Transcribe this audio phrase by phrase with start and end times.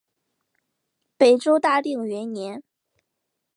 [1.15, 2.63] 北周大定元年。